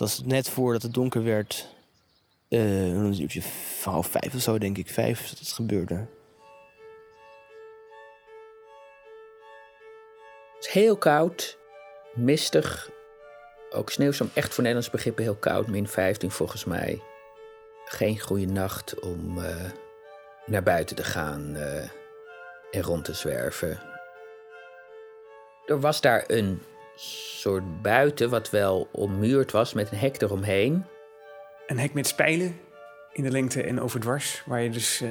was 0.00 0.22
net 0.24 0.48
voordat 0.48 0.82
het 0.82 0.94
donker 0.94 1.24
werd. 1.24 1.68
Uh, 2.48 2.86
een 2.86 3.20
uurtje 3.20 3.42
half 3.84 4.06
vijf 4.06 4.34
of 4.34 4.40
zo, 4.40 4.58
denk 4.58 4.78
ik. 4.78 4.88
Vijf 4.88 5.28
dat 5.28 5.38
het 5.38 5.52
gebeurde. 5.52 5.94
Het 10.54 10.64
is 10.64 10.68
heel 10.68 10.96
koud, 10.96 11.58
mistig. 12.14 12.90
Ook 13.70 13.90
sneeuwstorm, 13.90 14.30
echt 14.34 14.48
voor 14.54 14.62
Nederlands 14.62 14.90
begrippen 14.90 15.24
heel 15.24 15.36
koud. 15.36 15.66
Min 15.66 15.88
15 15.88 16.30
volgens 16.30 16.64
mij. 16.64 17.02
Geen 17.84 18.20
goede 18.20 18.46
nacht 18.46 19.00
om 19.00 19.38
uh, 19.38 19.70
naar 20.46 20.62
buiten 20.62 20.96
te 20.96 21.04
gaan 21.04 21.56
uh, 21.56 21.82
en 22.70 22.82
rond 22.82 23.04
te 23.04 23.14
zwerven. 23.14 23.80
Er 25.66 25.80
was 25.80 26.00
daar 26.00 26.24
een 26.26 26.62
soort 27.40 27.82
buiten 27.82 28.30
wat 28.30 28.50
wel 28.50 28.88
ommuurd 28.92 29.52
was 29.52 29.72
met 29.72 29.90
een 29.90 29.98
hek 29.98 30.22
eromheen. 30.22 30.84
Een 31.66 31.78
hek 31.78 31.92
met 31.92 32.06
spijlen 32.06 32.60
in 33.12 33.22
de 33.22 33.30
lengte 33.30 33.62
en 33.62 33.80
overdwars, 33.80 34.42
waar 34.46 34.62
je 34.62 34.70
dus 34.70 35.02
uh, 35.02 35.10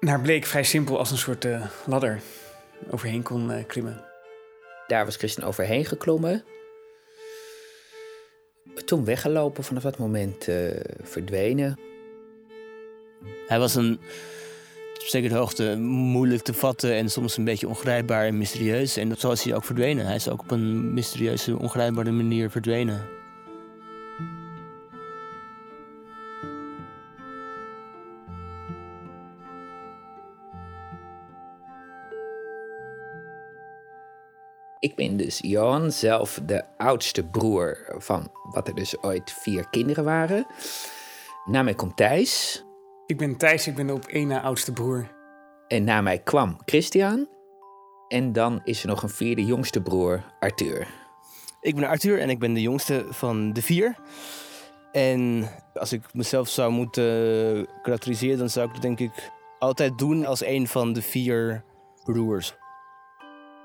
naar 0.00 0.20
bleek 0.20 0.44
vrij 0.44 0.62
simpel 0.62 0.98
als 0.98 1.10
een 1.10 1.18
soort 1.18 1.44
uh, 1.44 1.66
ladder 1.86 2.20
overheen 2.90 3.22
kon 3.22 3.50
uh, 3.50 3.64
klimmen. 3.66 4.04
Daar 4.86 5.04
was 5.04 5.16
Christian 5.16 5.48
overheen 5.48 5.84
geklommen. 5.84 6.44
Toen 8.84 9.04
weggelopen, 9.04 9.64
vanaf 9.64 9.82
dat 9.82 9.98
moment 9.98 10.48
verdwenen. 11.02 11.78
Hij 13.46 13.58
was 13.58 13.74
een 13.74 14.00
op 15.02 15.08
zekere 15.08 15.34
hoogte 15.34 15.76
moeilijk 15.78 16.42
te 16.42 16.54
vatten 16.54 16.94
en 16.94 17.10
soms 17.10 17.36
een 17.36 17.44
beetje 17.44 17.68
ongrijpbaar 17.68 18.26
en 18.26 18.38
mysterieus. 18.38 18.96
En 18.96 19.16
zo 19.18 19.30
is 19.30 19.42
hij 19.42 19.54
ook 19.54 19.64
verdwenen. 19.64 20.06
Hij 20.06 20.14
is 20.14 20.28
ook 20.28 20.40
op 20.40 20.50
een 20.50 20.94
mysterieuze, 20.94 21.58
ongrijpbare 21.58 22.10
manier 22.10 22.50
verdwenen. 22.50 23.08
Ik 34.78 34.94
ben 34.94 35.16
dus 35.16 35.38
Johan, 35.42 35.92
zelf 35.92 36.40
de 36.46 36.64
oudste 36.76 37.24
broer 37.24 37.94
van 37.98 38.30
wat 38.52 38.68
er 38.68 38.74
dus 38.74 39.02
ooit 39.02 39.32
vier 39.32 39.68
kinderen 39.70 40.04
waren. 40.04 40.46
Na 41.44 41.62
mij 41.62 41.74
komt 41.74 41.96
Thijs. 41.96 42.64
Ik 43.12 43.18
ben 43.18 43.36
Thijs, 43.36 43.66
ik 43.66 43.74
ben 43.74 43.86
de 43.86 43.92
op 43.92 44.04
één 44.04 44.26
na 44.26 44.40
oudste 44.40 44.72
broer. 44.72 45.08
En 45.68 45.84
na 45.84 46.00
mij 46.00 46.18
kwam 46.18 46.56
Christian. 46.64 47.28
En 48.08 48.32
dan 48.32 48.60
is 48.64 48.82
er 48.82 48.88
nog 48.88 49.02
een 49.02 49.08
vierde 49.08 49.44
jongste 49.44 49.82
broer, 49.82 50.24
Arthur. 50.40 50.86
Ik 51.60 51.74
ben 51.74 51.88
Arthur 51.88 52.20
en 52.20 52.30
ik 52.30 52.38
ben 52.38 52.54
de 52.54 52.60
jongste 52.60 53.06
van 53.08 53.52
de 53.52 53.62
vier. 53.62 53.96
En 54.92 55.48
als 55.74 55.92
ik 55.92 56.14
mezelf 56.14 56.48
zou 56.48 56.72
moeten 56.72 57.66
karakteriseren, 57.82 58.38
dan 58.38 58.50
zou 58.50 58.66
ik 58.66 58.72
het 58.72 58.82
denk 58.82 59.00
ik 59.00 59.30
altijd 59.58 59.98
doen 59.98 60.26
als 60.26 60.44
een 60.44 60.68
van 60.68 60.92
de 60.92 61.02
vier 61.02 61.64
broers. 62.04 62.54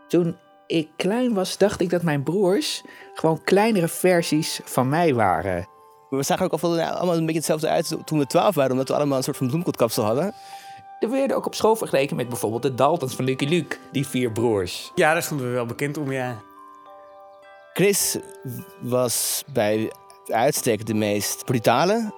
Toen 0.07 0.37
ik 0.65 0.89
klein 0.95 1.33
was, 1.33 1.57
dacht 1.57 1.81
ik 1.81 1.89
dat 1.89 2.03
mijn 2.03 2.23
broers 2.23 2.83
gewoon 3.13 3.43
kleinere 3.43 3.87
versies 3.87 4.59
van 4.63 4.89
mij 4.89 5.13
waren. 5.13 5.76
We 6.09 6.23
zagen 6.23 6.45
ook 6.45 6.61
al 6.61 6.81
allemaal 6.81 7.15
een 7.15 7.25
beetje 7.25 7.37
hetzelfde 7.37 7.67
uit 7.67 7.97
toen 8.05 8.19
we 8.19 8.25
twaalf 8.25 8.55
waren, 8.55 8.71
omdat 8.71 8.87
we 8.87 8.95
allemaal 8.95 9.17
een 9.17 9.23
soort 9.23 9.37
van 9.37 9.47
bloemkotkapsel 9.47 10.03
hadden. 10.03 10.33
Er 10.99 11.09
werden 11.09 11.35
ook 11.37 11.45
op 11.45 11.55
school 11.55 11.75
vergeleken 11.75 12.15
met 12.15 12.29
bijvoorbeeld 12.29 12.61
de 12.61 12.75
Daltons 12.75 13.15
van 13.15 13.25
Lucky 13.25 13.45
Luke, 13.45 13.77
die 13.91 14.07
vier 14.07 14.31
broers. 14.31 14.91
Ja, 14.95 15.13
daar 15.13 15.23
stonden 15.23 15.47
we 15.47 15.53
wel 15.53 15.65
bekend 15.65 15.97
om, 15.97 16.11
ja. 16.11 16.37
Chris 17.73 18.17
was 18.81 19.43
bij 19.53 19.91
uitstek 20.25 20.85
de 20.85 20.93
meest 20.93 21.45
brutale. 21.45 22.13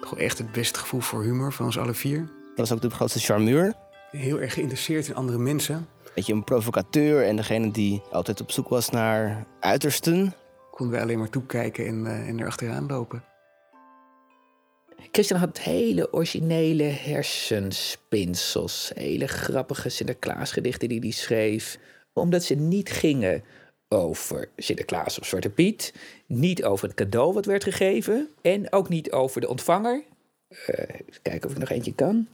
Gewoon 0.00 0.24
echt 0.24 0.38
het 0.38 0.52
beste 0.52 0.78
gevoel 0.78 1.00
voor 1.00 1.22
humor 1.22 1.52
van 1.52 1.66
ons 1.66 1.78
alle 1.78 1.94
vier. 1.94 2.18
Dat 2.54 2.68
was 2.68 2.72
ook 2.72 2.80
de 2.80 2.90
grootste 2.90 3.20
charmeur. 3.20 3.74
Heel 4.10 4.40
erg 4.40 4.52
geïnteresseerd 4.52 5.08
in 5.08 5.14
andere 5.14 5.38
mensen. 5.38 5.88
Beetje 6.14 6.32
een 6.32 6.44
provocateur 6.44 7.26
en 7.26 7.36
degene 7.36 7.70
die 7.70 8.02
altijd 8.12 8.40
op 8.40 8.50
zoek 8.50 8.68
was 8.68 8.90
naar 8.90 9.46
uitersten. 9.60 10.34
Konden 10.74 10.96
we 10.96 11.02
alleen 11.02 11.18
maar 11.18 11.30
toekijken 11.30 11.86
en, 11.86 12.04
uh, 12.04 12.28
en 12.28 12.40
erachteraan 12.40 12.86
lopen. 12.86 13.24
Christian 15.12 15.40
had 15.40 15.58
hele 15.58 16.12
originele 16.12 16.82
hersenspinsels. 16.82 18.92
Hele 18.94 19.26
grappige 19.26 19.88
Sinterklaasgedichten 19.88 20.88
die 20.88 21.00
hij 21.00 21.10
schreef. 21.10 21.78
Omdat 22.12 22.44
ze 22.44 22.54
niet 22.54 22.90
gingen 22.90 23.44
over 23.88 24.50
Sinterklaas 24.56 25.18
of 25.18 25.26
Zwarte 25.26 25.50
Piet. 25.50 25.94
Niet 26.26 26.64
over 26.64 26.88
het 26.88 26.96
cadeau 26.96 27.32
wat 27.32 27.44
werd 27.44 27.64
gegeven. 27.64 28.28
En 28.42 28.72
ook 28.72 28.88
niet 28.88 29.12
over 29.12 29.40
de 29.40 29.48
ontvanger. 29.48 30.04
Even 30.48 31.22
kijken 31.22 31.48
of 31.48 31.54
ik 31.54 31.60
nog 31.60 31.70
eentje 31.70 31.94
kan. 31.94 32.28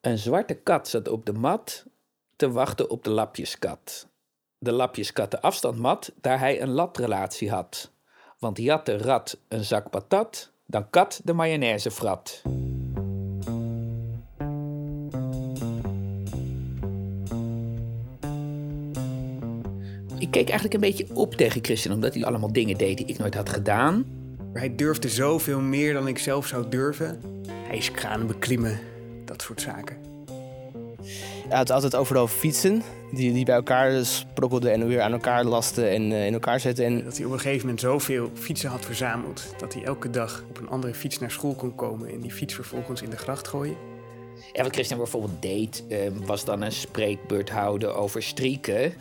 Een 0.00 0.18
zwarte 0.18 0.54
kat 0.54 0.88
zat 0.88 1.08
op 1.08 1.26
de 1.26 1.32
mat 1.32 1.86
te 2.36 2.50
wachten 2.50 2.90
op 2.90 3.04
de 3.04 3.10
lapjeskat. 3.10 4.10
De 4.62 4.72
lapjeskat 4.72 5.30
de 5.30 5.40
afstand 5.40 5.78
mat, 5.78 6.12
daar 6.20 6.38
hij 6.38 6.62
een 6.62 6.70
latrelatie 6.70 7.50
had. 7.50 7.90
Want 8.38 8.56
had 8.70 8.86
de 8.86 8.96
rat 8.96 9.38
een 9.48 9.64
zak 9.64 9.90
patat, 9.90 10.52
dan 10.66 10.90
kat 10.90 11.20
de 11.24 11.32
mayonaise 11.32 11.90
frat. 11.90 12.42
Ik 20.18 20.30
keek 20.30 20.48
eigenlijk 20.48 20.74
een 20.74 20.80
beetje 20.80 21.06
op 21.14 21.34
tegen 21.34 21.64
Christian, 21.64 21.94
omdat 21.94 22.14
hij 22.14 22.24
allemaal 22.24 22.52
dingen 22.52 22.78
deed 22.78 22.96
die 22.96 23.06
ik 23.06 23.18
nooit 23.18 23.34
had 23.34 23.48
gedaan. 23.48 24.04
Hij 24.52 24.74
durfde 24.74 25.08
zoveel 25.08 25.60
meer 25.60 25.92
dan 25.92 26.08
ik 26.08 26.18
zelf 26.18 26.46
zou 26.46 26.68
durven. 26.68 27.20
Hij 27.46 27.76
is 27.76 27.90
kranen 27.90 28.26
beklimmen, 28.26 28.80
dat 29.24 29.42
soort 29.42 29.60
zaken. 29.60 30.11
Hij 31.48 31.56
had 31.56 31.70
altijd 31.70 31.96
overal 31.96 32.28
fietsen 32.28 32.82
die, 33.12 33.32
die 33.32 33.44
bij 33.44 33.54
elkaar 33.54 34.04
sprokkelden 34.04 34.72
en 34.72 34.86
weer 34.86 35.00
aan 35.00 35.12
elkaar 35.12 35.44
lasten 35.44 35.90
en 35.90 36.10
uh, 36.10 36.26
in 36.26 36.32
elkaar 36.32 36.60
zetten. 36.60 36.84
En... 36.84 37.04
Dat 37.04 37.16
hij 37.16 37.26
op 37.26 37.32
een 37.32 37.40
gegeven 37.40 37.60
moment 37.60 37.80
zoveel 37.80 38.30
fietsen 38.34 38.70
had 38.70 38.84
verzameld 38.84 39.54
dat 39.58 39.74
hij 39.74 39.84
elke 39.84 40.10
dag 40.10 40.44
op 40.48 40.58
een 40.58 40.68
andere 40.68 40.94
fiets 40.94 41.18
naar 41.18 41.30
school 41.30 41.54
kon 41.54 41.74
komen 41.74 42.08
en 42.10 42.20
die 42.20 42.30
fiets 42.30 42.54
vervolgens 42.54 43.02
in 43.02 43.10
de 43.10 43.16
gracht 43.16 43.48
gooien. 43.48 43.76
Ja, 44.52 44.62
wat 44.62 44.72
Christian 44.72 44.98
bijvoorbeeld 44.98 45.42
deed, 45.42 45.84
uh, 45.88 45.98
was 46.24 46.44
dan 46.44 46.62
een 46.62 46.72
spreekbeurt 46.72 47.50
houden 47.50 47.96
over 47.96 48.22
strieken. 48.22 48.92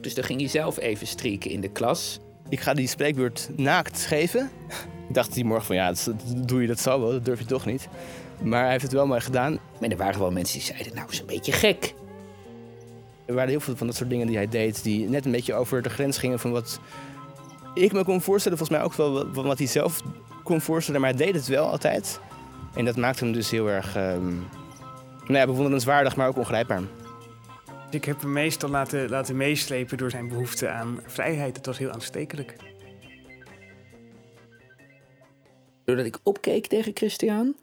Dus 0.00 0.14
dan 0.14 0.24
ging 0.24 0.40
hij 0.40 0.48
zelf 0.48 0.78
even 0.78 1.06
strieken 1.06 1.50
in 1.50 1.60
de 1.60 1.68
klas. 1.68 2.20
Ik 2.48 2.60
ga 2.60 2.74
die 2.74 2.88
spreekbeurt 2.88 3.48
naakt 3.56 4.04
geven. 4.04 4.50
Ik 5.08 5.14
dacht 5.14 5.34
die 5.34 5.44
morgen 5.44 5.66
van 5.66 5.76
ja, 5.76 5.88
dat, 5.88 6.14
doe 6.36 6.60
je 6.60 6.66
dat 6.66 6.80
zo 6.80 7.00
wel, 7.00 7.10
dat 7.10 7.24
durf 7.24 7.38
je 7.38 7.44
toch 7.44 7.66
niet. 7.66 7.88
Maar 8.42 8.62
hij 8.62 8.70
heeft 8.70 8.82
het 8.82 8.92
wel 8.92 9.06
maar 9.06 9.22
gedaan. 9.22 9.58
Maar 9.80 9.90
er 9.90 9.96
waren 9.96 10.20
wel 10.20 10.30
mensen 10.30 10.58
die 10.58 10.66
zeiden, 10.66 10.94
nou, 10.94 11.10
is 11.10 11.20
een 11.20 11.26
beetje 11.26 11.52
gek. 11.52 11.94
Er 13.24 13.34
waren 13.34 13.50
heel 13.50 13.60
veel 13.60 13.76
van 13.76 13.86
dat 13.86 13.96
soort 13.96 14.10
dingen 14.10 14.26
die 14.26 14.36
hij 14.36 14.48
deed, 14.48 14.82
die 14.82 15.08
net 15.08 15.24
een 15.24 15.32
beetje 15.32 15.54
over 15.54 15.82
de 15.82 15.90
grens 15.90 16.18
gingen 16.18 16.38
van 16.38 16.50
wat 16.50 16.80
ik 17.74 17.92
me 17.92 18.04
kon 18.04 18.20
voorstellen. 18.20 18.58
Volgens 18.58 18.78
mij 18.78 18.86
ook 18.86 18.94
wel 18.94 19.28
van 19.32 19.46
wat 19.46 19.58
hij 19.58 19.66
zelf 19.66 20.02
kon 20.42 20.60
voorstellen, 20.60 21.00
maar 21.00 21.14
hij 21.14 21.24
deed 21.24 21.34
het 21.34 21.46
wel 21.46 21.70
altijd. 21.70 22.20
En 22.74 22.84
dat 22.84 22.96
maakte 22.96 23.24
hem 23.24 23.32
dus 23.32 23.50
heel 23.50 23.68
erg 23.68 23.96
um, 23.96 24.46
nou 25.20 25.38
ja, 25.38 25.46
bewonderenswaardig, 25.46 26.16
maar 26.16 26.28
ook 26.28 26.36
ongrijpbaar. 26.36 26.82
Ik 27.90 28.04
heb 28.04 28.20
hem 28.20 28.32
meestal 28.32 28.68
laten, 28.70 29.08
laten 29.08 29.36
meeslepen 29.36 29.98
door 29.98 30.10
zijn 30.10 30.28
behoefte 30.28 30.68
aan 30.68 31.00
vrijheid. 31.06 31.56
Het 31.56 31.66
was 31.66 31.78
heel 31.78 31.90
aanstekelijk. 31.90 32.56
Doordat 35.84 36.06
ik 36.06 36.18
opkeek 36.22 36.66
tegen 36.66 36.92
Christian, 36.94 37.56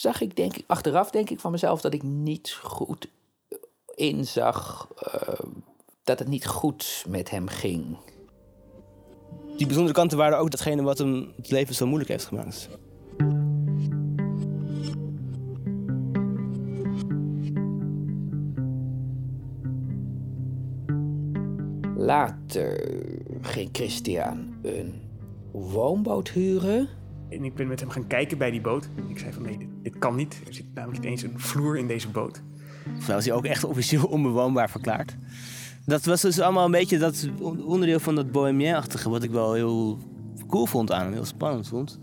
zag 0.00 0.20
ik 0.20 0.36
denk 0.36 0.56
ik, 0.56 0.64
achteraf 0.66 1.10
denk 1.10 1.30
ik 1.30 1.40
van 1.40 1.50
mezelf 1.50 1.80
dat 1.80 1.94
ik 1.94 2.02
niet 2.02 2.52
goed 2.62 3.08
inzag 3.94 4.88
uh, 5.14 5.50
dat 6.04 6.18
het 6.18 6.28
niet 6.28 6.46
goed 6.46 7.04
met 7.08 7.30
hem 7.30 7.48
ging. 7.48 7.96
Die 9.56 9.66
bijzondere 9.66 9.96
kanten 9.96 10.18
waren 10.18 10.38
ook 10.38 10.50
datgene 10.50 10.82
wat 10.82 10.98
hem 10.98 11.32
het 11.36 11.50
leven 11.50 11.74
zo 11.74 11.86
moeilijk 11.86 12.10
heeft 12.10 12.24
gemaakt. 12.24 12.68
Later 21.96 23.00
ging 23.40 23.68
Christian 23.72 24.58
een 24.62 25.02
woonboot 25.50 26.28
huren. 26.28 26.88
En 27.30 27.44
ik 27.44 27.54
ben 27.54 27.68
met 27.68 27.80
hem 27.80 27.90
gaan 27.90 28.06
kijken 28.06 28.38
bij 28.38 28.50
die 28.50 28.60
boot. 28.60 28.88
Ik 29.08 29.18
zei 29.18 29.32
van 29.32 29.42
nee, 29.42 29.58
dit, 29.58 29.68
dit 29.82 29.98
kan 29.98 30.16
niet. 30.16 30.40
Er 30.46 30.54
zit 30.54 30.74
namelijk 30.74 31.02
niet 31.02 31.10
eens 31.10 31.22
een 31.22 31.40
vloer 31.40 31.78
in 31.78 31.86
deze 31.86 32.08
boot. 32.08 32.42
Volgens 32.84 33.06
was 33.06 33.24
hij 33.24 33.34
ook 33.34 33.44
echt 33.44 33.64
officieel 33.64 34.04
onbewoonbaar 34.16 34.70
verklaard. 34.70 35.16
Dat 35.86 36.04
was 36.04 36.20
dus 36.20 36.40
allemaal 36.40 36.64
een 36.64 36.70
beetje 36.70 36.98
dat 36.98 37.28
onderdeel 37.64 38.00
van 38.00 38.14
dat 38.14 38.32
bohemien-achtige... 38.32 39.10
wat 39.10 39.22
ik 39.22 39.30
wel 39.30 39.52
heel 39.52 39.98
cool 40.46 40.66
vond 40.66 40.92
aan 40.92 41.04
hem, 41.04 41.12
heel 41.12 41.24
spannend 41.24 41.68
vond. 41.68 41.98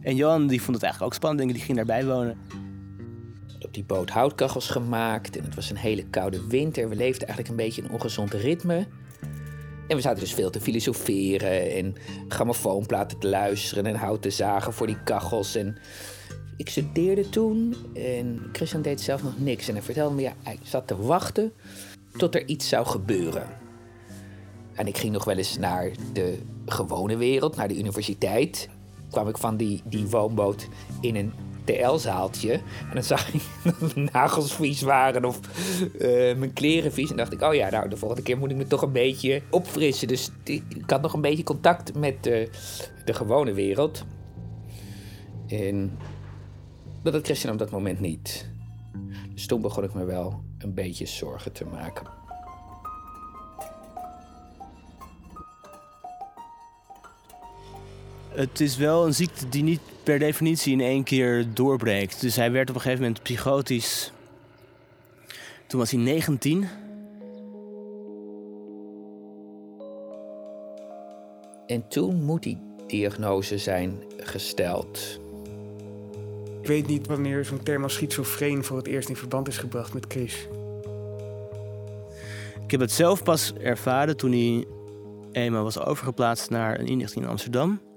En 0.00 0.16
Johan 0.16 0.46
die 0.46 0.62
vond 0.62 0.74
het 0.74 0.84
eigenlijk 0.84 1.12
ook 1.12 1.18
spannend, 1.18 1.40
denk 1.40 1.50
ik, 1.50 1.56
die 1.56 1.64
ging 1.64 1.76
daarbij 1.76 2.14
wonen. 2.14 2.36
Op 3.60 3.74
die 3.74 3.84
boot 3.84 4.10
houtkachels 4.10 4.68
gemaakt 4.68 5.36
en 5.36 5.44
het 5.44 5.54
was 5.54 5.70
een 5.70 5.76
hele 5.76 6.04
koude 6.04 6.46
winter. 6.46 6.88
We 6.88 6.96
leefden 6.96 7.28
eigenlijk 7.28 7.48
een 7.48 7.66
beetje 7.66 7.82
in 7.82 7.88
een 7.88 7.94
ongezond 7.94 8.32
ritme. 8.32 8.86
En 9.88 9.96
we 9.96 10.02
zaten 10.02 10.20
dus 10.20 10.34
veel 10.34 10.50
te 10.50 10.60
filosoferen 10.60 11.72
en 11.72 11.94
grammofoonplaten 12.28 13.18
te 13.18 13.28
luisteren 13.28 13.86
en 13.86 13.94
hout 13.94 14.22
te 14.22 14.30
zagen 14.30 14.72
voor 14.72 14.86
die 14.86 15.02
kachels. 15.02 15.54
En 15.54 15.76
ik 16.56 16.68
studeerde 16.68 17.28
toen 17.28 17.74
en 17.94 18.48
Christian 18.52 18.82
deed 18.82 19.00
zelf 19.00 19.22
nog 19.22 19.38
niks. 19.38 19.68
En 19.68 19.74
hij 19.74 19.82
vertelde 19.82 20.14
me, 20.14 20.22
ja, 20.22 20.34
hij 20.42 20.58
zat 20.62 20.86
te 20.86 20.96
wachten 20.96 21.52
tot 22.16 22.34
er 22.34 22.46
iets 22.46 22.68
zou 22.68 22.86
gebeuren. 22.86 23.46
En 24.74 24.86
ik 24.86 24.98
ging 24.98 25.12
nog 25.12 25.24
wel 25.24 25.36
eens 25.36 25.58
naar 25.58 25.90
de 26.12 26.38
gewone 26.66 27.16
wereld, 27.16 27.56
naar 27.56 27.68
de 27.68 27.78
universiteit. 27.78 28.68
Kwam 29.10 29.28
ik 29.28 29.38
van 29.38 29.56
die, 29.56 29.82
die 29.84 30.06
woonboot 30.06 30.68
in 31.00 31.16
een 31.16 31.32
TL-zaaltje. 31.72 32.52
En 32.52 32.92
dan 32.92 33.02
zag 33.02 33.34
ik 33.34 33.42
dat 33.64 33.94
mijn 33.94 34.08
nagels 34.12 34.54
vies 34.54 34.82
waren 34.82 35.24
of 35.24 35.40
eh, 35.98 36.36
mijn 36.36 36.52
kleren 36.52 36.92
vies. 36.92 37.10
En 37.10 37.16
dacht 37.16 37.32
ik, 37.32 37.42
oh 37.42 37.54
ja, 37.54 37.70
nou, 37.70 37.88
de 37.88 37.96
volgende 37.96 38.22
keer 38.22 38.38
moet 38.38 38.50
ik 38.50 38.56
me 38.56 38.66
toch 38.66 38.82
een 38.82 38.92
beetje 38.92 39.42
opfrissen. 39.50 40.08
Dus 40.08 40.30
ik 40.44 40.90
had 40.90 41.02
nog 41.02 41.12
een 41.12 41.20
beetje 41.20 41.42
contact 41.42 41.94
met 41.94 42.22
de, 42.22 42.50
de 43.04 43.14
gewone 43.14 43.52
wereld. 43.52 44.04
En 45.46 45.98
dat 47.02 47.12
had 47.12 47.24
Christian 47.24 47.52
op 47.52 47.58
dat 47.58 47.70
moment 47.70 48.00
niet. 48.00 48.50
Dus 49.34 49.46
toen 49.46 49.60
begon 49.60 49.84
ik 49.84 49.94
me 49.94 50.04
wel 50.04 50.42
een 50.58 50.74
beetje 50.74 51.06
zorgen 51.06 51.52
te 51.52 51.64
maken. 51.64 52.06
Het 58.38 58.60
is 58.60 58.76
wel 58.76 59.06
een 59.06 59.14
ziekte 59.14 59.48
die 59.48 59.62
niet 59.62 59.80
per 60.02 60.18
definitie 60.18 60.72
in 60.72 60.80
één 60.80 61.04
keer 61.04 61.46
doorbreekt. 61.54 62.20
Dus 62.20 62.36
hij 62.36 62.52
werd 62.52 62.68
op 62.68 62.74
een 62.74 62.80
gegeven 62.80 63.04
moment 63.04 63.22
psychotisch. 63.22 64.12
Toen 65.66 65.80
was 65.80 65.90
hij 65.90 66.00
19. 66.00 66.68
En 71.66 71.88
toen 71.88 72.24
moet 72.24 72.42
die 72.42 72.58
diagnose 72.86 73.58
zijn 73.58 74.02
gesteld. 74.16 75.20
Ik 76.60 76.66
weet 76.66 76.86
niet 76.86 77.06
wanneer 77.06 77.44
zo'n 77.44 77.62
term 77.62 77.82
als 77.82 77.94
schizofreen 77.94 78.64
voor 78.64 78.76
het 78.76 78.86
eerst 78.86 79.08
in 79.08 79.16
verband 79.16 79.48
is 79.48 79.58
gebracht 79.58 79.94
met 79.94 80.04
Chris. 80.08 80.48
Ik 82.64 82.70
heb 82.70 82.80
het 82.80 82.92
zelf 82.92 83.22
pas 83.22 83.52
ervaren 83.52 84.16
toen 84.16 84.30
hij 84.30 84.66
eenmaal 85.32 85.62
was 85.62 85.80
overgeplaatst 85.80 86.50
naar 86.50 86.80
een 86.80 86.86
inrichting 86.86 87.24
in 87.24 87.30
Amsterdam. 87.30 87.87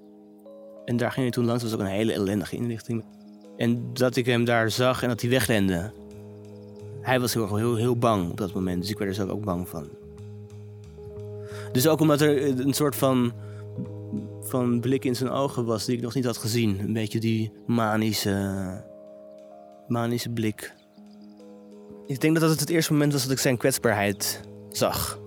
En 0.86 0.98
daar 0.98 1.12
ging 1.12 1.22
hij 1.22 1.32
toen 1.32 1.46
langs. 1.46 1.62
Dat 1.62 1.72
was 1.72 1.80
ook 1.80 1.86
een 1.86 1.94
hele 1.94 2.14
ellendige 2.14 2.56
inrichting. 2.56 3.04
En 3.58 3.94
dat 3.94 4.16
ik 4.16 4.26
hem 4.26 4.46
daar 4.46 4.72
zag 4.72 5.04
en 5.04 5.10
dat 5.10 5.22
hij 5.22 5.30
wegrende. 5.30 5.92
Hij 7.02 7.20
was 7.20 7.34
heel, 7.34 7.56
heel, 7.56 7.76
heel 7.76 7.98
bang 7.98 8.30
op 8.32 8.38
dat 8.38 8.54
moment. 8.54 8.82
Dus 8.82 8.90
ik 8.90 8.98
werd 8.98 9.10
er 9.10 9.16
zelf 9.16 9.30
ook 9.30 9.44
bang 9.44 9.70
van. 9.70 9.90
Dus 11.72 11.88
ook 11.88 12.00
omdat 12.00 12.22
er 12.22 12.60
een 12.60 12.74
soort 12.74 12.96
van, 12.96 13.34
van 14.42 14.80
blik 14.80 15.06
in 15.06 15.16
zijn 15.16 15.30
ogen 15.30 15.66
was 15.66 15.86
die 15.86 15.96
ik 15.96 16.02
nog 16.02 16.14
niet 16.14 16.26
had 16.26 16.38
gezien. 16.38 16.80
Een 16.80 16.94
beetje 16.94 17.20
die 17.20 17.52
manische, 17.68 18.84
manische 19.88 20.30
blik. 20.30 20.74
Ik 22.08 22.22
denk 22.22 22.40
dat 22.40 22.50
dat 22.50 22.60
het 22.60 22.70
eerste 22.70 22.92
moment 22.92 23.14
was 23.14 23.22
dat 23.22 23.32
ik 23.32 23.40
zijn 23.40 23.58
kwetsbaarheid 23.58 24.42
zag. 24.70 25.21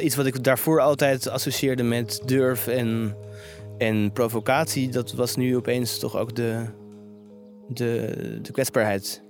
Iets 0.00 0.16
wat 0.16 0.26
ik 0.26 0.44
daarvoor 0.44 0.80
altijd 0.80 1.28
associeerde 1.28 1.82
met 1.82 2.22
durf 2.24 2.66
en 2.66 3.16
en 3.78 4.12
provocatie, 4.12 4.88
dat 4.88 5.12
was 5.12 5.36
nu 5.36 5.56
opeens 5.56 5.98
toch 5.98 6.16
ook 6.16 6.36
de, 6.36 6.64
de, 7.68 8.38
de 8.42 8.52
kwetsbaarheid. 8.52 9.24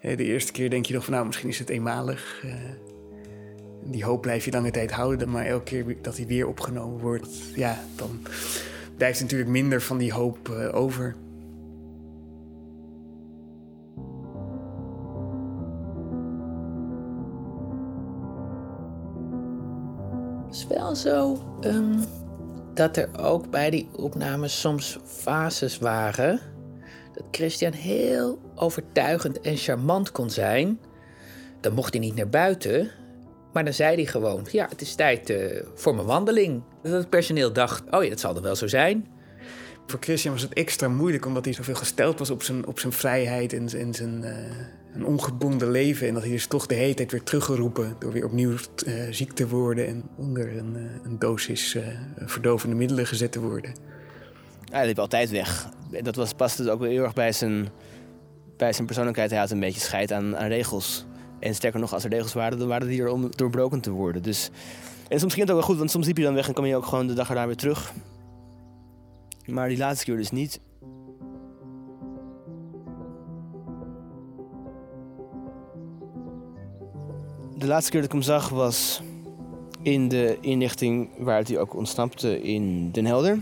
De 0.00 0.24
eerste 0.24 0.52
keer 0.52 0.70
denk 0.70 0.86
je 0.86 0.94
nog 0.94 1.04
van 1.04 1.12
nou, 1.12 1.26
misschien 1.26 1.48
is 1.48 1.58
het 1.58 1.68
eenmalig. 1.68 2.42
Uh, 2.44 2.54
die 3.84 4.04
hoop 4.04 4.20
blijf 4.20 4.44
je 4.44 4.50
lange 4.50 4.70
tijd 4.70 4.90
houden, 4.90 5.30
maar 5.30 5.46
elke 5.46 5.64
keer 5.64 5.96
dat 6.02 6.16
hij 6.16 6.26
weer 6.26 6.46
opgenomen 6.46 7.00
wordt, 7.00 7.28
ja, 7.54 7.84
dan 7.96 8.20
blijft 8.96 9.20
natuurlijk 9.20 9.50
minder 9.50 9.82
van 9.82 9.98
die 9.98 10.12
hoop 10.12 10.48
uh, 10.48 10.74
over. 10.74 11.16
Wel 20.86 20.94
zo 20.94 21.38
um, 21.60 22.04
dat 22.74 22.96
er 22.96 23.08
ook 23.18 23.50
bij 23.50 23.70
die 23.70 23.88
opnames 23.96 24.60
soms 24.60 24.98
fases 25.04 25.78
waren. 25.78 26.40
Dat 27.12 27.24
Christian 27.30 27.72
heel 27.72 28.38
overtuigend 28.54 29.40
en 29.40 29.56
charmant 29.56 30.12
kon 30.12 30.30
zijn. 30.30 30.80
Dan 31.60 31.72
mocht 31.72 31.92
hij 31.92 32.02
niet 32.02 32.14
naar 32.14 32.28
buiten. 32.28 32.90
Maar 33.52 33.64
dan 33.64 33.72
zei 33.72 33.94
hij 33.94 34.06
gewoon: 34.06 34.46
Ja, 34.50 34.66
het 34.68 34.80
is 34.80 34.94
tijd 34.94 35.30
uh, 35.30 35.62
voor 35.74 35.94
mijn 35.94 36.06
wandeling. 36.06 36.62
Dat 36.82 36.92
het 36.92 37.10
personeel 37.10 37.52
dacht: 37.52 37.82
Oh 37.90 38.02
ja, 38.02 38.08
dat 38.08 38.20
zal 38.20 38.36
er 38.36 38.42
wel 38.42 38.56
zo 38.56 38.66
zijn. 38.66 39.06
Voor 39.86 39.98
Christian 40.00 40.32
was 40.32 40.42
het 40.42 40.52
extra 40.52 40.88
moeilijk 40.88 41.26
omdat 41.26 41.44
hij 41.44 41.54
zoveel 41.54 41.74
gesteld 41.74 42.18
was 42.18 42.30
op 42.30 42.42
zijn, 42.42 42.66
op 42.66 42.78
zijn 42.78 42.92
vrijheid 42.92 43.52
en, 43.52 43.68
en 43.78 43.94
zijn, 43.94 44.22
uh, 44.22 44.30
een 44.94 45.04
ongebonden 45.04 45.70
leven. 45.70 46.08
En 46.08 46.14
dat 46.14 46.22
hij 46.22 46.32
dus 46.32 46.46
toch 46.46 46.66
de 46.66 46.74
hele 46.74 46.94
tijd 46.94 47.12
werd 47.12 47.26
teruggeroepen 47.26 47.96
door 47.98 48.12
weer 48.12 48.24
opnieuw 48.24 48.50
uh, 48.50 48.94
ziek 49.10 49.32
te 49.32 49.48
worden 49.48 49.86
en 49.86 50.02
onder 50.16 50.56
een, 50.56 50.74
uh, 50.76 50.82
een 51.04 51.18
dosis 51.18 51.76
verdovende 52.16 52.76
middelen 52.76 53.06
gezet 53.06 53.32
te 53.32 53.40
worden. 53.40 53.74
Hij 54.70 54.86
liep 54.86 54.98
altijd 54.98 55.30
weg. 55.30 55.68
Dat 56.02 56.16
was, 56.16 56.32
paste 56.32 56.62
dus 56.62 56.72
ook 56.72 56.84
heel 56.84 57.04
erg 57.04 57.14
bij 57.14 57.32
zijn, 57.32 57.68
bij 58.56 58.72
zijn 58.72 58.86
persoonlijkheid. 58.86 59.30
Hij 59.30 59.38
had 59.38 59.50
een 59.50 59.60
beetje 59.60 59.80
scheid 59.80 60.12
aan, 60.12 60.36
aan 60.36 60.48
regels. 60.48 61.06
En 61.38 61.54
sterker 61.54 61.80
nog, 61.80 61.92
als 61.92 62.04
er 62.04 62.10
regels 62.10 62.32
waren, 62.32 62.58
dan 62.58 62.68
waren 62.68 62.88
die 62.88 63.02
er 63.02 63.08
om 63.08 63.30
doorbroken 63.36 63.80
te 63.80 63.90
worden. 63.90 64.22
Dus, 64.22 64.50
en 65.08 65.18
soms 65.18 65.34
ging 65.34 65.46
het 65.46 65.54
ook 65.54 65.60
wel 65.60 65.68
goed, 65.68 65.78
want 65.78 65.90
soms 65.90 66.06
liep 66.06 66.16
je 66.16 66.22
dan 66.22 66.34
weg 66.34 66.46
en 66.46 66.54
kwam 66.54 66.66
je 66.66 66.76
ook 66.76 66.86
gewoon 66.86 67.06
de 67.06 67.14
dag 67.14 67.28
erna 67.28 67.46
weer 67.46 67.56
terug. 67.56 67.92
Maar 69.46 69.68
die 69.68 69.78
laatste 69.78 70.04
keer 70.04 70.16
dus 70.16 70.30
niet. 70.30 70.60
De 77.58 77.66
laatste 77.66 77.90
keer 77.90 78.00
dat 78.00 78.08
ik 78.08 78.16
hem 78.16 78.22
zag 78.22 78.48
was 78.48 79.02
in 79.82 80.08
de 80.08 80.38
inrichting 80.40 81.10
waar 81.18 81.42
hij 81.42 81.58
ook 81.58 81.74
ontsnapte 81.74 82.42
in 82.42 82.90
Den 82.90 83.06
Helder. 83.06 83.38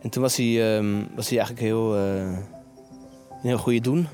En 0.00 0.10
toen 0.10 0.22
was 0.22 0.36
hij, 0.36 0.76
um, 0.76 1.08
was 1.14 1.28
hij 1.28 1.38
eigenlijk 1.38 1.66
heel, 1.66 1.96
uh, 1.96 2.22
een 3.30 3.40
heel 3.42 3.58
goede 3.58 3.80
doen. 3.80 4.06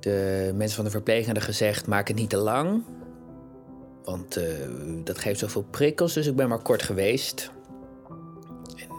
De 0.00 0.52
mensen 0.54 0.76
van 0.76 0.84
de 0.84 0.90
verpleging 0.90 1.26
hadden 1.26 1.44
gezegd: 1.44 1.86
maak 1.86 2.08
het 2.08 2.16
niet 2.16 2.30
te 2.30 2.36
lang. 2.36 2.82
Want 4.04 4.38
uh, 4.38 4.44
dat 5.04 5.18
geeft 5.18 5.38
zoveel 5.38 5.64
prikkels, 5.70 6.12
dus 6.12 6.26
ik 6.26 6.36
ben 6.36 6.48
maar 6.48 6.62
kort 6.62 6.82
geweest. 6.82 7.50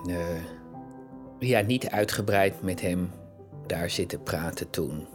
En 0.09 0.15
uh, 1.39 1.49
ja, 1.49 1.61
niet 1.61 1.89
uitgebreid 1.89 2.61
met 2.61 2.81
hem 2.81 3.11
daar 3.67 3.89
zitten 3.89 4.23
praten 4.23 4.69
toen. 4.69 5.07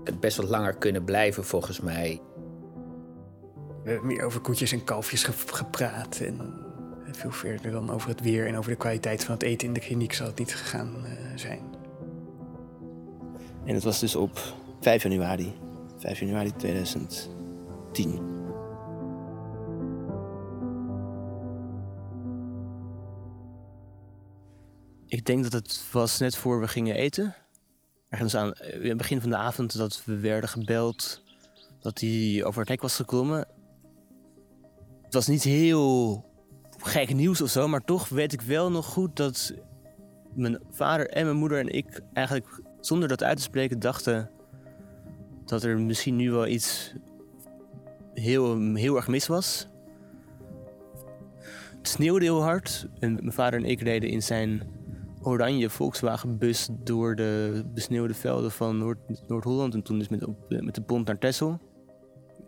Ik 0.00 0.08
had 0.08 0.20
best 0.20 0.36
wat 0.36 0.48
langer 0.48 0.74
kunnen 0.74 1.04
blijven 1.04 1.44
volgens 1.44 1.80
mij. 1.80 2.20
We 3.82 3.90
hebben 3.90 4.06
meer 4.06 4.24
over 4.24 4.40
koetjes 4.40 4.72
en 4.72 4.84
kalfjes 4.84 5.24
gepraat. 5.46 6.20
En 6.20 6.64
veel 7.10 7.30
verder 7.30 7.70
dan 7.70 7.90
over 7.90 8.08
het 8.08 8.20
weer 8.20 8.46
en 8.46 8.56
over 8.56 8.70
de 8.70 8.76
kwaliteit 8.76 9.24
van 9.24 9.34
het 9.34 9.42
eten 9.42 9.68
in 9.68 9.74
de 9.74 9.80
kliniek 9.80 10.12
zal 10.12 10.26
het 10.26 10.38
niet 10.38 10.54
gegaan 10.54 10.94
uh, 11.04 11.10
zijn. 11.34 11.62
En 13.64 13.74
het 13.74 13.84
was 13.84 14.00
dus 14.00 14.16
op 14.16 14.38
5 14.80 15.02
januari. 15.02 15.52
5 15.98 16.20
januari 16.20 16.52
2010. 16.56 18.39
Ik 25.10 25.26
denk 25.26 25.42
dat 25.42 25.52
het 25.52 25.84
was 25.92 26.18
net 26.18 26.36
voor 26.36 26.60
we 26.60 26.68
gingen 26.68 26.94
eten. 26.94 27.34
Ergens 28.08 28.34
aan 28.34 28.52
in 28.52 28.88
het 28.88 28.96
begin 28.96 29.20
van 29.20 29.30
de 29.30 29.36
avond 29.36 29.76
dat 29.76 30.02
we 30.04 30.18
werden 30.18 30.50
gebeld 30.50 31.22
dat 31.80 32.00
hij 32.00 32.44
over 32.44 32.60
het 32.60 32.68
hek 32.68 32.82
was 32.82 32.96
gekomen. 32.96 33.38
Het 35.02 35.14
was 35.14 35.26
niet 35.26 35.42
heel 35.42 36.24
gek 36.78 37.14
nieuws 37.14 37.40
of 37.40 37.50
zo, 37.50 37.68
maar 37.68 37.84
toch 37.84 38.08
weet 38.08 38.32
ik 38.32 38.40
wel 38.40 38.70
nog 38.70 38.86
goed 38.86 39.16
dat 39.16 39.54
mijn 40.34 40.58
vader 40.70 41.08
en 41.08 41.24
mijn 41.24 41.36
moeder 41.36 41.58
en 41.58 41.68
ik 41.68 42.00
eigenlijk 42.12 42.60
zonder 42.80 43.08
dat 43.08 43.22
uit 43.22 43.36
te 43.36 43.42
spreken 43.42 43.78
dachten 43.78 44.30
dat 45.44 45.62
er 45.62 45.78
misschien 45.78 46.16
nu 46.16 46.30
wel 46.30 46.46
iets 46.46 46.94
heel, 48.14 48.74
heel 48.74 48.96
erg 48.96 49.08
mis 49.08 49.26
was. 49.26 49.68
Het 51.76 51.88
sneeuwde 51.88 52.24
heel 52.24 52.42
hard 52.42 52.86
en 52.98 53.14
mijn 53.14 53.32
vader 53.32 53.60
en 53.60 53.66
ik 53.66 53.80
reden 53.80 54.10
in 54.10 54.22
zijn 54.22 54.78
oranje 55.22 55.70
Volkswagenbus 55.70 56.68
door 56.70 57.14
de 57.14 57.62
besneeuwde 57.74 58.14
velden 58.14 58.50
van 58.50 58.96
Noord-Holland. 59.26 59.74
En 59.74 59.82
toen 59.82 59.98
dus 59.98 60.08
met, 60.08 60.22
eh, 60.22 60.60
met 60.60 60.74
de 60.74 60.82
pont 60.82 61.06
naar 61.06 61.18
Texel. 61.18 61.58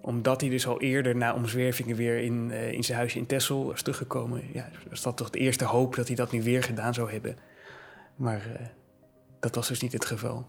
Omdat 0.01 0.41
hij 0.41 0.51
dus 0.51 0.67
al 0.67 0.81
eerder 0.81 1.17
na 1.17 1.35
omzwervingen 1.35 1.97
weer 1.97 2.19
in, 2.19 2.51
eh, 2.51 2.73
in 2.73 2.85
zijn 2.85 2.99
huisje 2.99 3.19
in 3.19 3.27
Texel 3.27 3.67
was 3.67 3.83
teruggekomen. 3.83 4.43
Ja, 4.53 4.69
was 4.89 5.03
dat 5.03 5.17
toch 5.17 5.31
de 5.31 5.39
eerste 5.39 5.65
hoop 5.65 5.95
dat 5.95 6.07
hij 6.07 6.17
dat 6.17 6.33
nu 6.33 6.43
weer 6.43 6.63
gedaan 6.63 6.95
zou 6.95 7.11
hebben. 7.11 7.37
Maar 8.17 8.57
eh, 8.61 8.67
dat 9.41 9.55
was 9.55 9.69
dus 9.69 9.81
niet 9.81 9.93
het 9.93 10.05
geval. 10.05 10.47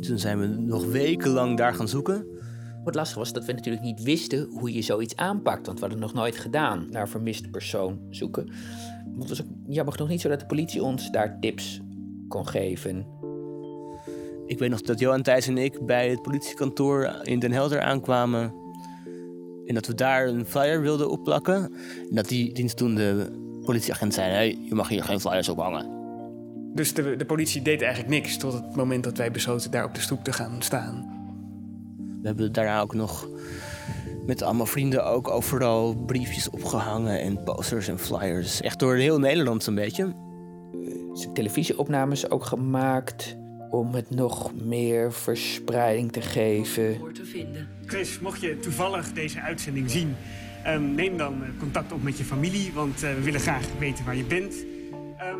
Toen 0.00 0.18
zijn 0.18 0.38
we 0.38 0.46
nog 0.46 0.86
wekenlang 0.86 1.56
daar 1.56 1.74
gaan 1.74 1.88
zoeken. 1.88 2.26
Wat 2.84 2.94
lastig 2.94 3.18
was 3.18 3.32
dat 3.32 3.44
we 3.44 3.52
natuurlijk 3.52 3.84
niet 3.84 4.02
wisten 4.02 4.48
hoe 4.50 4.72
je 4.72 4.82
zoiets 4.82 5.16
aanpakt. 5.16 5.66
Want 5.66 5.78
we 5.78 5.84
hadden 5.84 6.04
nog 6.04 6.14
nooit 6.14 6.36
gedaan, 6.36 6.86
naar 6.90 7.02
een 7.02 7.08
vermiste 7.08 7.48
persoon 7.48 8.00
zoeken. 8.10 8.50
Het 9.18 9.28
was 9.28 9.42
ook 9.42 9.48
jammer 9.66 9.94
nog 9.98 10.08
niet 10.08 10.20
zo 10.20 10.28
dat 10.28 10.40
de 10.40 10.46
politie 10.46 10.82
ons 10.82 11.10
daar 11.10 11.40
tips 11.40 11.80
kon 12.28 12.48
geven. 12.48 13.06
Ik 14.46 14.58
weet 14.58 14.70
nog 14.70 14.80
dat 14.80 14.98
Johan 14.98 15.22
Thijs 15.22 15.46
en 15.46 15.58
ik 15.58 15.86
bij 15.86 16.10
het 16.10 16.22
politiekantoor 16.22 17.20
in 17.22 17.38
Den 17.38 17.52
Helder 17.52 17.80
aankwamen. 17.80 18.54
En 19.66 19.74
dat 19.74 19.86
we 19.86 19.94
daar 19.94 20.26
een 20.26 20.46
flyer 20.46 20.80
wilden 20.80 21.10
opplakken. 21.10 21.72
En 22.08 22.14
dat 22.14 22.28
die 22.28 22.52
dienstdoende 22.52 23.30
politieagent 23.64 24.14
zei: 24.14 24.32
nee, 24.32 24.66
je 24.68 24.74
mag 24.74 24.88
hier 24.88 25.04
geen 25.04 25.20
flyers 25.20 25.48
ophangen. 25.48 25.98
Dus 26.74 26.94
de, 26.94 27.16
de 27.16 27.24
politie 27.24 27.62
deed 27.62 27.82
eigenlijk 27.82 28.12
niks 28.12 28.36
tot 28.36 28.52
het 28.52 28.76
moment 28.76 29.04
dat 29.04 29.16
wij 29.16 29.30
besloten 29.30 29.70
daar 29.70 29.84
op 29.84 29.94
de 29.94 30.00
stoep 30.00 30.24
te 30.24 30.32
gaan 30.32 30.62
staan. 30.62 31.09
We 32.20 32.26
hebben 32.26 32.52
daarna 32.52 32.80
ook 32.80 32.94
nog 32.94 33.28
met 34.26 34.42
allemaal 34.42 34.66
vrienden 34.66 35.06
ook 35.06 35.28
overal 35.28 35.94
briefjes 35.94 36.50
opgehangen 36.50 37.20
en 37.20 37.42
posters 37.42 37.88
en 37.88 37.98
flyers. 37.98 38.60
Echt 38.60 38.78
door 38.78 38.96
heel 38.96 39.18
Nederland 39.18 39.62
zo'n 39.62 39.74
beetje. 39.74 40.12
Zijn 41.12 41.32
televisieopnames 41.32 42.30
ook 42.30 42.44
gemaakt 42.44 43.36
om 43.70 43.94
het 43.94 44.10
nog 44.10 44.54
meer 44.54 45.12
verspreiding 45.12 46.12
te 46.12 46.20
geven. 46.20 47.00
Chris, 47.86 48.20
mocht 48.20 48.40
je 48.40 48.58
toevallig 48.58 49.12
deze 49.12 49.40
uitzending 49.40 49.90
zien, 49.90 50.16
ehm, 50.64 50.94
neem 50.94 51.16
dan 51.16 51.42
eh, 51.42 51.48
contact 51.58 51.92
op 51.92 52.02
met 52.02 52.18
je 52.18 52.24
familie, 52.24 52.72
want 52.72 53.02
eh, 53.02 53.14
we 53.14 53.20
willen 53.20 53.40
graag 53.40 53.66
weten 53.78 54.04
waar 54.04 54.16
je 54.16 54.24
bent. 54.24 54.54
Ehm, 55.18 55.36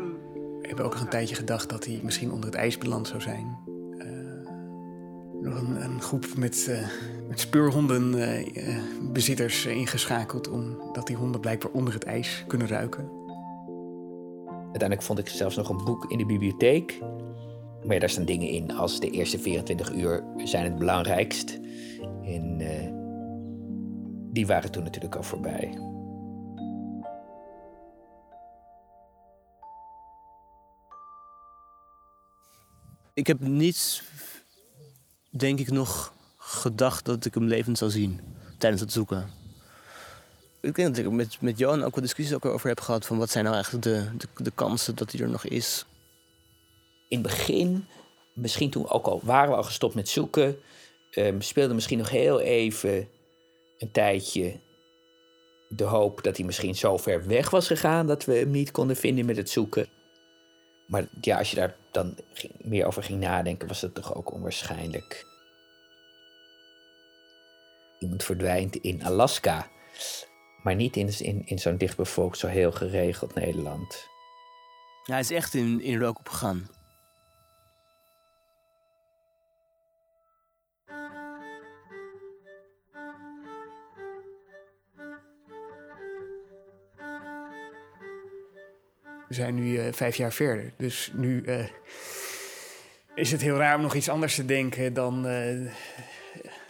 We 0.61 0.67
hebben 0.67 0.85
ook 0.85 0.93
nog 0.93 1.01
een 1.01 1.09
tijdje 1.09 1.35
gedacht 1.35 1.69
dat 1.69 1.85
hij 1.85 1.99
misschien 2.03 2.31
onder 2.31 2.45
het 2.45 2.55
ijs 2.55 2.77
beland 2.77 3.07
zou 3.07 3.21
zijn. 3.21 3.57
Eh, 5.43 5.49
nog 5.49 5.61
een, 5.61 5.83
een 5.83 6.01
groep 6.01 6.25
met, 6.37 6.67
eh 6.69 6.87
met 7.27 7.39
speurhondenbezitters 7.39 9.65
ingeschakeld, 9.65 10.49
omdat 10.49 11.07
die 11.07 11.15
honden 11.15 11.41
blijkbaar 11.41 11.71
onder 11.71 11.93
het 11.93 12.03
ijs 12.03 12.43
kunnen 12.47 12.67
ruiken. 12.67 13.09
Uiteindelijk 14.55 15.01
vond 15.01 15.19
ik 15.19 15.27
zelfs 15.27 15.55
nog 15.55 15.69
een 15.69 15.83
boek 15.83 16.11
in 16.11 16.17
de 16.17 16.25
bibliotheek. 16.25 16.99
Maar 17.83 17.93
ja, 17.93 17.99
daar 17.99 18.09
staan 18.09 18.25
dingen 18.25 18.47
in 18.47 18.71
als 18.71 18.99
de 18.99 19.09
eerste 19.09 19.39
24 19.39 19.93
uur 19.93 20.23
zijn 20.43 20.63
het 20.63 20.77
belangrijkst. 20.77 21.59
En 22.23 22.55
eh, 22.59 22.91
die 24.31 24.47
waren 24.47 24.71
toen 24.71 24.83
natuurlijk 24.83 25.15
al 25.15 25.23
voorbij. 25.23 25.79
Ik 33.13 33.27
heb 33.27 33.39
niet, 33.39 34.03
denk 35.31 35.59
ik, 35.59 35.71
nog 35.71 36.13
gedacht 36.37 37.05
dat 37.05 37.25
ik 37.25 37.33
hem 37.33 37.47
levend 37.47 37.77
zou 37.77 37.91
zien 37.91 38.19
tijdens 38.57 38.81
het 38.81 38.91
zoeken. 38.91 39.29
Ik 40.61 40.75
denk 40.75 40.95
dat 40.95 41.05
ik 41.05 41.11
met, 41.11 41.41
met 41.41 41.57
Johan 41.57 41.83
ook 41.83 41.95
wat 41.95 42.03
discussies 42.03 42.35
ook 42.35 42.45
over 42.45 42.67
heb 42.67 42.79
gehad 42.79 43.05
van 43.05 43.17
wat 43.17 43.29
zijn 43.29 43.43
nou 43.43 43.55
eigenlijk 43.55 43.83
de, 43.83 44.17
de, 44.17 44.43
de 44.43 44.51
kansen 44.55 44.95
dat 44.95 45.11
hij 45.11 45.21
er 45.21 45.29
nog 45.29 45.45
is. 45.45 45.85
In 47.07 47.17
het 47.17 47.27
begin, 47.27 47.85
misschien 48.33 48.69
toen 48.69 48.89
ook 48.89 49.05
al 49.05 49.19
waren 49.23 49.49
we 49.49 49.55
al 49.55 49.63
gestopt 49.63 49.95
met 49.95 50.09
zoeken, 50.09 50.57
ehm, 51.11 51.41
speelde 51.41 51.73
misschien 51.73 51.97
nog 51.97 52.09
heel 52.09 52.39
even 52.39 53.07
een 53.77 53.91
tijdje 53.91 54.59
de 55.75 55.83
hoop 55.83 56.23
dat 56.23 56.37
hij 56.37 56.45
misschien 56.45 56.75
zo 56.75 56.97
ver 56.97 57.27
weg 57.27 57.49
was 57.49 57.67
gegaan 57.67 58.07
dat 58.07 58.25
we 58.25 58.33
hem 58.33 58.51
niet 58.51 58.71
konden 58.71 58.95
vinden 58.95 59.25
met 59.25 59.37
het 59.37 59.49
zoeken. 59.49 59.87
Maar 60.91 61.07
ja, 61.21 61.37
als 61.37 61.49
je 61.49 61.55
daar 61.55 61.75
dan 61.91 62.17
meer 62.57 62.85
over 62.85 63.03
ging 63.03 63.19
nadenken, 63.19 63.67
was 63.67 63.81
het 63.81 63.93
toch 63.93 64.15
ook 64.15 64.33
onwaarschijnlijk. 64.33 65.25
Iemand 67.99 68.23
verdwijnt 68.23 68.75
in 68.75 69.03
Alaska, 69.03 69.67
maar 70.63 70.75
niet 70.75 70.97
in, 70.97 71.19
in, 71.19 71.45
in 71.45 71.59
zo'n 71.59 71.77
dichtbevolkt, 71.77 72.37
zo 72.37 72.47
heel 72.47 72.71
geregeld 72.71 73.33
Nederland. 73.33 74.07
Hij 75.03 75.19
is 75.19 75.31
echt 75.31 75.53
in, 75.53 75.81
in 75.81 75.99
rook 75.99 76.19
opgegaan. 76.19 76.69
We 89.31 89.37
zijn 89.37 89.55
nu 89.55 89.77
eh, 89.77 89.93
vijf 89.93 90.15
jaar 90.15 90.33
verder. 90.33 90.73
Dus 90.77 91.11
nu 91.13 91.43
eh, 91.43 91.65
is 93.15 93.31
het 93.31 93.41
heel 93.41 93.55
raar 93.55 93.75
om 93.75 93.81
nog 93.81 93.95
iets 93.95 94.09
anders 94.09 94.35
te 94.35 94.45
denken 94.45 94.93
dan, 94.93 95.27
eh, 95.27 95.73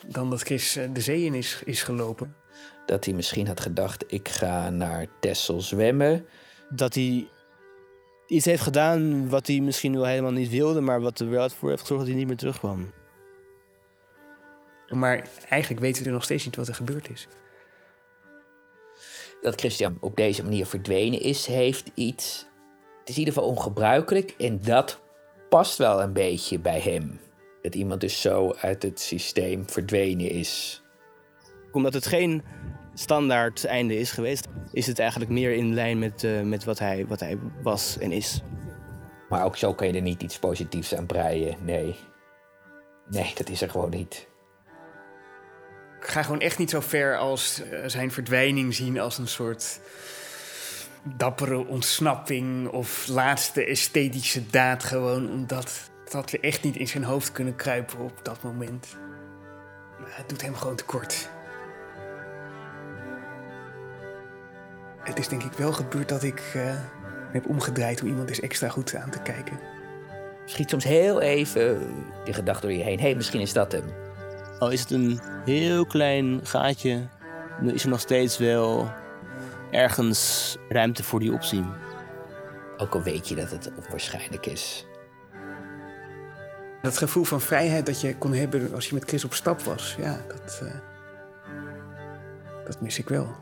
dan 0.06 0.30
dat 0.30 0.42
Chris 0.42 0.78
de 0.94 1.02
zee 1.02 1.24
in 1.24 1.34
is, 1.34 1.62
is 1.66 1.84
gelopen. 1.84 2.36
Dat 2.86 3.06
hij 3.06 3.14
misschien 3.14 3.48
had 3.48 3.60
gedacht, 3.60 4.04
ik 4.08 4.30
ga 4.30 4.70
naar 4.70 5.08
Texel 5.20 5.62
zwemmen. 5.62 6.26
Dat 6.70 6.94
hij 6.94 7.28
iets 8.28 8.46
heeft 8.46 8.64
gedaan 8.64 9.30
wat 9.30 9.48
hij 9.48 9.60
misschien 9.60 9.94
wel 9.94 10.06
helemaal 10.06 10.32
niet 10.32 10.50
wilde, 10.50 10.82
maar 10.82 11.02
wat 11.02 11.20
er 11.20 11.30
wel 11.30 11.50
voor 11.50 11.70
heeft 11.70 11.82
gezorgd 11.82 12.04
dat 12.04 12.12
hij 12.12 12.20
niet 12.20 12.28
meer 12.28 12.38
terugkwam. 12.38 12.92
Maar 14.90 15.28
eigenlijk 15.50 15.82
weten 15.82 16.04
we 16.04 16.10
nog 16.10 16.24
steeds 16.24 16.46
niet 16.46 16.56
wat 16.56 16.68
er 16.68 16.76
gebeurd 16.76 17.10
is. 17.10 17.28
Dat 19.42 19.60
Christian 19.60 19.98
op 20.00 20.16
deze 20.16 20.44
manier 20.44 20.66
verdwenen 20.66 21.22
is, 21.22 21.46
heeft 21.46 21.92
iets. 21.94 22.50
Is 23.12 23.18
in 23.18 23.24
ieder 23.24 23.42
geval 23.42 23.50
ongebruikelijk 23.56 24.36
en 24.38 24.62
dat 24.62 25.00
past 25.50 25.78
wel 25.78 26.02
een 26.02 26.14
beetje 26.14 26.60
bij 26.60 26.80
hem. 26.80 27.20
Dat 27.62 27.76
iemand 27.76 28.02
dus 28.02 28.22
zo 28.22 28.54
uit 28.54 28.84
het 28.84 29.00
systeem 29.00 29.70
verdwenen 29.70 30.30
is. 30.30 30.82
Omdat 31.72 31.94
het 31.94 32.06
geen 32.06 32.44
standaard 32.94 33.66
einde 33.66 33.98
is 33.98 34.12
geweest, 34.12 34.48
is 34.72 34.88
het 34.88 35.00
eigenlijk 35.00 35.32
meer 35.32 35.54
in 35.54 35.74
lijn 35.74 36.00
met, 36.00 36.24
eh, 36.24 36.42
met 36.42 36.64
wat, 36.64 36.80
hij, 36.80 37.08
wat 37.08 37.20
hij 37.20 37.38
was 37.64 37.98
en 37.98 38.12
is. 38.12 38.42
Maar 39.30 39.46
ook 39.46 39.58
zo 39.58 39.74
kan 39.74 39.88
je 39.88 39.94
er 39.94 40.02
niet 40.02 40.24
iets 40.24 40.40
positiefs 40.40 40.96
aan 40.96 41.06
breien. 41.06 41.56
Nee. 41.66 41.96
Nee, 43.10 43.34
dat 43.36 43.50
is 43.50 43.62
er 43.62 43.70
gewoon 43.70 43.90
niet. 43.90 44.28
Ik 46.00 46.08
ga 46.08 46.24
gewoon 46.24 46.42
echt 46.42 46.58
niet 46.58 46.70
zo 46.70 46.80
ver 46.80 47.18
als 47.18 47.62
eh, 47.62 47.80
zijn 47.86 48.12
verdwijning 48.12 48.74
zien 48.74 49.00
als 49.00 49.18
een 49.18 49.28
soort 49.28 49.80
dappere 51.04 51.68
ontsnapping 51.68 52.68
of 52.68 53.08
laatste 53.08 53.66
esthetische 53.66 54.50
daad. 54.50 54.84
Gewoon 54.84 55.30
omdat 55.30 55.90
dat 56.10 56.32
we 56.32 56.40
echt 56.40 56.64
niet 56.64 56.76
in 56.76 56.88
zijn 56.88 57.04
hoofd 57.04 57.32
kunnen 57.32 57.56
kruipen 57.56 58.00
op 58.00 58.20
dat 58.24 58.44
moment. 58.44 58.98
Maar 60.00 60.18
het 60.18 60.30
doet 60.30 60.42
hem 60.42 60.56
gewoon 60.56 60.76
tekort. 60.76 61.30
Het 65.04 65.20
is 65.20 65.28
denk 65.28 65.44
ik 65.44 65.54
wel 65.54 65.74
gebeurd 65.74 66.10
dat 66.10 66.24
ik 66.24 66.40
eh, 66.40 66.64
me 66.64 67.32
heb 67.32 67.48
omgedraaid 67.48 68.02
om 68.02 68.08
iemand 68.08 68.30
eens 68.30 68.40
extra 68.40 68.70
goed 68.70 68.96
aan 68.96 69.10
te 69.10 69.22
kijken. 69.22 69.60
Schiet 70.46 70.70
soms 70.70 70.84
heel 70.84 71.22
even 71.22 71.80
die 72.24 72.34
gedachte 72.34 72.68
door 72.68 72.76
je 72.76 72.84
heen. 72.84 73.00
Hé, 73.00 73.06
hey, 73.06 73.16
misschien 73.16 73.42
is 73.42 73.54
dat 73.54 73.72
hem. 73.72 73.84
Al 74.60 74.70
is 74.70 74.80
het 74.80 74.92
een 74.92 75.20
heel 75.46 75.86
klein 75.86 76.40
gaatje, 76.44 77.08
dan 77.62 77.74
is 77.74 77.84
er 77.84 77.90
nog 77.90 78.00
steeds 78.00 78.38
wel 78.38 78.92
ergens 79.72 80.58
ruimte 80.70 81.04
voor 81.04 81.20
die 81.20 81.34
optie. 81.34 81.66
Ook 82.78 82.94
al 82.94 83.02
weet 83.02 83.28
je 83.28 83.36
dat 83.36 83.52
het 83.52 83.72
onwaarschijnlijk 83.76 84.46
is. 84.46 84.86
Dat 86.82 86.98
gevoel 86.98 87.24
van 87.24 87.42
vrijheid 87.42 87.86
dat 87.86 88.02
je 88.02 88.18
kon 88.18 88.34
hebben 88.34 88.74
als 88.74 88.88
je 88.88 88.94
met 88.94 89.04
Chris 89.04 89.26
op 89.26 89.34
stap 89.34 89.62
was, 89.62 89.96
ja, 90.00 90.22
dat, 90.28 90.62
eh, 90.64 90.80
dat 92.66 92.82
mis 92.82 93.00
ik 93.00 93.10
wel. 93.10 93.36